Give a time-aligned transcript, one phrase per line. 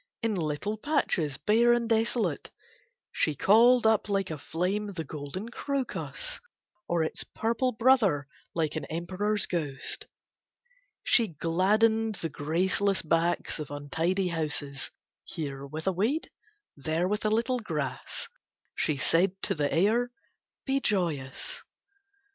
[0.23, 2.49] In little patches bare and desolate
[3.11, 6.39] she called up like a flame the golden crocus,
[6.87, 10.07] or its purple brother like an emperor's ghost.
[11.03, 14.89] She gladdened the graceless backs of untidy houses,
[15.23, 16.31] here with a weed,
[16.75, 18.27] there with a little grass.
[18.73, 20.09] She said to the air,
[20.65, 21.61] "Be joyous."